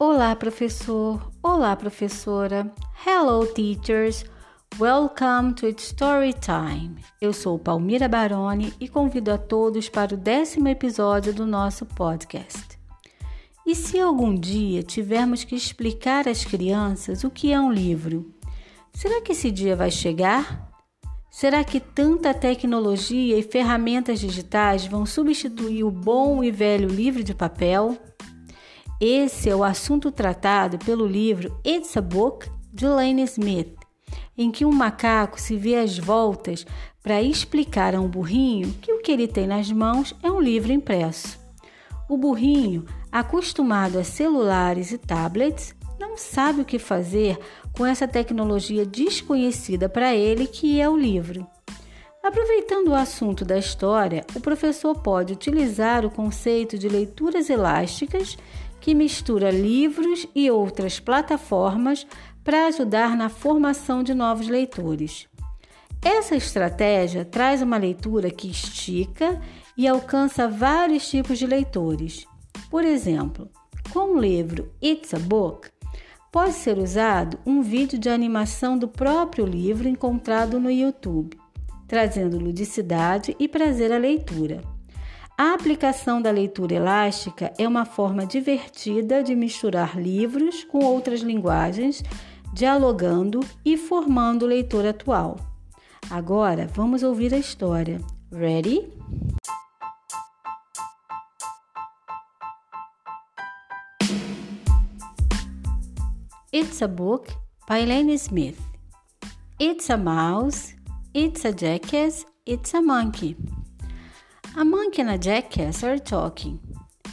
Olá, 0.00 0.36
professor. 0.36 1.28
Olá, 1.42 1.74
professora. 1.74 2.72
Hello, 3.04 3.44
teachers. 3.44 4.24
Welcome 4.78 5.54
to 5.54 5.66
Story 5.70 6.32
Time. 6.34 6.94
Eu 7.20 7.32
sou 7.32 7.58
Palmira 7.58 8.06
Baroni 8.06 8.72
e 8.78 8.88
convido 8.88 9.32
a 9.32 9.36
todos 9.36 9.88
para 9.88 10.14
o 10.14 10.16
décimo 10.16 10.68
episódio 10.68 11.34
do 11.34 11.44
nosso 11.44 11.84
podcast. 11.84 12.78
E 13.66 13.74
se 13.74 13.98
algum 13.98 14.36
dia 14.36 14.84
tivermos 14.84 15.42
que 15.42 15.56
explicar 15.56 16.28
às 16.28 16.44
crianças 16.44 17.24
o 17.24 17.30
que 17.30 17.52
é 17.52 17.58
um 17.58 17.72
livro, 17.72 18.32
será 18.92 19.20
que 19.20 19.32
esse 19.32 19.50
dia 19.50 19.74
vai 19.74 19.90
chegar? 19.90 20.70
Será 21.28 21.64
que 21.64 21.80
tanta 21.80 22.32
tecnologia 22.32 23.36
e 23.36 23.42
ferramentas 23.42 24.20
digitais 24.20 24.86
vão 24.86 25.04
substituir 25.04 25.82
o 25.82 25.90
bom 25.90 26.44
e 26.44 26.52
velho 26.52 26.88
livro 26.88 27.24
de 27.24 27.34
papel? 27.34 27.98
Esse 29.00 29.48
é 29.48 29.54
o 29.54 29.62
assunto 29.62 30.10
tratado 30.10 30.76
pelo 30.76 31.06
livro 31.06 31.56
It's 31.64 31.96
a 31.96 32.00
Book 32.00 32.50
de 32.72 32.84
Lane 32.84 33.22
Smith, 33.22 33.76
em 34.36 34.50
que 34.50 34.64
um 34.64 34.72
macaco 34.72 35.40
se 35.40 35.56
vê 35.56 35.76
às 35.76 35.96
voltas 35.96 36.66
para 37.00 37.22
explicar 37.22 37.94
a 37.94 38.00
um 38.00 38.08
burrinho 38.08 38.74
que 38.82 38.92
o 38.92 39.00
que 39.00 39.12
ele 39.12 39.28
tem 39.28 39.46
nas 39.46 39.70
mãos 39.70 40.16
é 40.20 40.28
um 40.28 40.40
livro 40.40 40.72
impresso. 40.72 41.38
O 42.08 42.16
burrinho, 42.16 42.86
acostumado 43.12 44.00
a 44.00 44.04
celulares 44.04 44.90
e 44.90 44.98
tablets, 44.98 45.76
não 45.96 46.16
sabe 46.16 46.62
o 46.62 46.64
que 46.64 46.78
fazer 46.78 47.38
com 47.76 47.86
essa 47.86 48.08
tecnologia 48.08 48.84
desconhecida 48.84 49.88
para 49.88 50.12
ele 50.12 50.48
que 50.48 50.80
é 50.80 50.88
o 50.88 50.96
livro. 50.96 51.46
Aproveitando 52.20 52.88
o 52.88 52.94
assunto 52.94 53.44
da 53.44 53.56
história, 53.56 54.24
o 54.34 54.40
professor 54.40 54.94
pode 55.00 55.32
utilizar 55.32 56.04
o 56.04 56.10
conceito 56.10 56.76
de 56.76 56.88
leituras 56.88 57.48
elásticas 57.48 58.36
que 58.80 58.94
mistura 58.94 59.50
livros 59.50 60.26
e 60.34 60.50
outras 60.50 61.00
plataformas 61.00 62.06
para 62.44 62.66
ajudar 62.66 63.16
na 63.16 63.28
formação 63.28 64.02
de 64.02 64.14
novos 64.14 64.48
leitores. 64.48 65.28
Essa 66.02 66.36
estratégia 66.36 67.24
traz 67.24 67.60
uma 67.60 67.76
leitura 67.76 68.30
que 68.30 68.48
estica 68.48 69.40
e 69.76 69.86
alcança 69.86 70.48
vários 70.48 71.08
tipos 71.10 71.38
de 71.38 71.46
leitores. 71.46 72.26
Por 72.70 72.84
exemplo, 72.84 73.50
com 73.92 74.14
o 74.14 74.20
livro 74.20 74.72
It's 74.82 75.12
a 75.12 75.18
Book, 75.18 75.68
pode 76.30 76.52
ser 76.52 76.78
usado 76.78 77.38
um 77.44 77.62
vídeo 77.62 77.98
de 77.98 78.08
animação 78.08 78.78
do 78.78 78.86
próprio 78.86 79.44
livro 79.44 79.88
encontrado 79.88 80.60
no 80.60 80.70
YouTube, 80.70 81.36
trazendo 81.86 82.38
ludicidade 82.38 83.34
e 83.38 83.48
prazer 83.48 83.92
à 83.92 83.98
leitura. 83.98 84.77
A 85.40 85.54
aplicação 85.54 86.20
da 86.20 86.32
leitura 86.32 86.74
elástica 86.74 87.52
é 87.56 87.68
uma 87.68 87.84
forma 87.84 88.26
divertida 88.26 89.22
de 89.22 89.36
misturar 89.36 89.96
livros 89.96 90.64
com 90.64 90.84
outras 90.84 91.20
linguagens, 91.20 92.02
dialogando 92.52 93.38
e 93.64 93.76
formando 93.76 94.42
o 94.42 94.48
leitor 94.48 94.84
atual. 94.84 95.36
Agora 96.10 96.66
vamos 96.66 97.04
ouvir 97.04 97.32
a 97.32 97.38
história. 97.38 98.00
Ready? 98.32 98.90
It's 106.52 106.82
a 106.82 106.88
Book 106.88 107.32
by 107.68 107.84
Lane 107.86 108.14
Smith. 108.14 108.58
It's 109.60 109.88
a 109.88 109.96
mouse, 109.96 110.74
it's 111.14 111.44
a 111.44 111.52
jackass, 111.52 112.26
it's 112.44 112.74
a 112.74 112.82
monkey. 112.82 113.36
A 114.56 114.64
monkey 114.64 115.02
and 115.02 115.10
a 115.10 115.18
jackass 115.18 115.84
are 115.84 115.98
talking. 115.98 116.58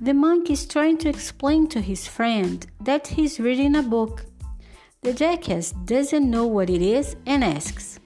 The 0.00 0.14
monkey 0.14 0.52
is 0.52 0.66
trying 0.66 0.98
to 0.98 1.08
explain 1.08 1.68
to 1.68 1.80
his 1.80 2.06
friend 2.06 2.66
that 2.80 3.06
he's 3.06 3.40
reading 3.40 3.76
a 3.76 3.82
book. 3.82 4.24
The 5.02 5.12
jackass 5.12 5.72
doesn't 5.72 6.30
know 6.30 6.46
what 6.46 6.70
it 6.70 6.82
is 6.82 7.16
and 7.26 7.44
asks, 7.44 7.98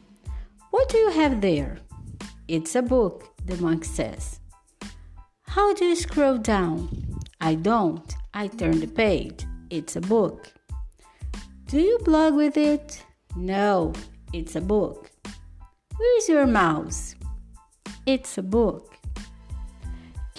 What 0.71 0.89
do 0.89 0.99
you 0.99 1.11
have 1.11 1.41
there? 1.41 1.79
It's 2.49 2.75
a 2.75 2.83
book, 2.83 3.33
the 3.45 3.57
monkey 3.57 3.89
says. 3.89 4.41
How 5.43 5.75
do 5.75 5.85
you 5.85 5.97
scroll 5.97 6.39
down? 6.39 6.89
I 7.41 7.55
don't. 7.55 8.15
I 8.35 8.49
turn 8.49 8.81
the 8.81 8.87
page. 8.87 9.45
It's 9.69 9.97
a 9.97 10.01
book. 10.01 10.53
Do 11.67 11.81
you 11.81 11.99
blog 12.05 12.35
with 12.35 12.57
it? 12.57 13.05
No, 13.37 13.93
it's 14.33 14.57
a 14.57 14.61
book. 14.61 15.11
Where's 15.97 16.29
your 16.29 16.47
mouse? 16.47 17.15
It's 18.07 18.39
a 18.39 18.43
book. 18.43 18.97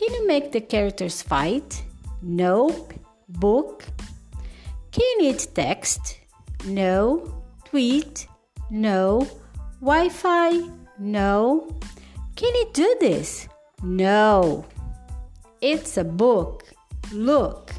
Can 0.02 0.16
you 0.16 0.26
make 0.26 0.52
the 0.52 0.62
characters 0.62 1.22
fight? 1.22 1.84
Nope. 2.24 2.92
Book? 3.30 3.86
Can 4.92 5.22
it 5.22 5.48
text? 5.54 6.18
No. 6.66 7.44
Tweet? 7.66 8.26
No. 8.72 9.28
Wi 9.80 10.10
Fi? 10.10 10.68
No. 10.98 11.68
Can 12.36 12.52
it 12.56 12.74
do 12.74 12.98
this? 13.00 13.48
No. 13.84 14.66
It's 15.62 15.98
a 15.98 16.04
book. 16.04 16.64
Look. 17.12 17.72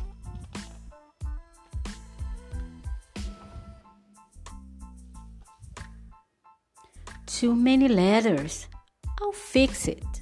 Too 7.27 7.57
many 7.57 7.89
letters. 7.89 8.69
I'll 9.21 9.33
fix 9.33 9.89
it. 9.89 10.22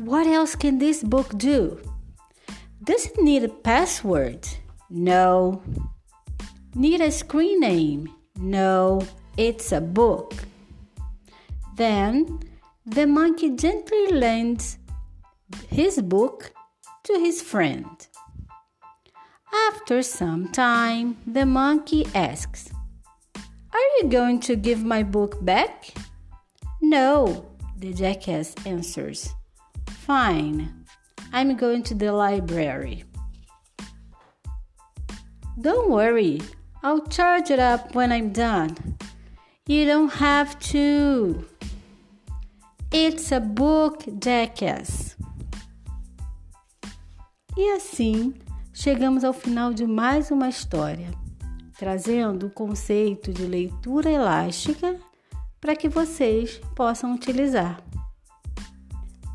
What 0.00 0.26
else 0.26 0.54
can 0.56 0.78
this 0.78 1.02
book 1.02 1.36
do? 1.36 1.78
Does 2.82 3.04
it 3.04 3.18
need 3.20 3.44
a 3.44 3.50
password? 3.50 4.48
No. 4.88 5.62
Need 6.74 7.02
a 7.02 7.10
screen 7.10 7.60
name? 7.60 8.08
No, 8.34 9.02
it's 9.36 9.72
a 9.72 9.80
book. 9.82 10.32
Then 11.76 12.40
the 12.86 13.06
monkey 13.06 13.50
gently 13.50 14.06
lends 14.06 14.78
his 15.68 16.00
book 16.00 16.54
to 17.04 17.18
his 17.18 17.42
friend. 17.42 18.08
After 19.68 20.02
some 20.02 20.48
time, 20.48 21.18
the 21.26 21.44
monkey 21.44 22.06
asks, 22.14 22.70
Are 23.36 23.88
you 24.00 24.08
going 24.08 24.40
to 24.48 24.56
give 24.56 24.82
my 24.82 25.02
book 25.02 25.44
back? 25.44 25.92
No, 26.80 27.44
the 27.76 27.92
jackass 27.92 28.54
answers. 28.64 29.34
Fine, 30.10 30.68
I'm 31.32 31.54
going 31.54 31.84
to 31.84 31.94
the 31.94 32.10
library. 32.10 33.04
Don't 35.60 35.88
worry, 35.88 36.40
I'll 36.82 37.06
charge 37.06 37.52
it 37.52 37.60
up 37.60 37.94
when 37.94 38.10
I'm 38.10 38.32
done. 38.32 38.76
You 39.68 39.86
don't 39.86 40.12
have 40.14 40.58
to. 40.72 41.44
It's 42.90 43.30
a 43.30 43.38
book, 43.38 44.04
jackass. 44.18 45.16
E 47.56 47.70
assim, 47.70 48.34
chegamos 48.72 49.22
ao 49.22 49.32
final 49.32 49.72
de 49.72 49.86
mais 49.86 50.32
uma 50.32 50.48
história, 50.48 51.12
trazendo 51.78 52.48
o 52.48 52.50
conceito 52.50 53.32
de 53.32 53.46
leitura 53.46 54.10
elástica 54.10 54.98
para 55.60 55.76
que 55.76 55.88
vocês 55.88 56.60
possam 56.74 57.14
utilizar. 57.14 57.80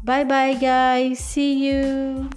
Bye 0.06 0.24
bye, 0.24 0.54
guys. 0.54 1.18
See 1.18 1.66
you. 1.66 2.30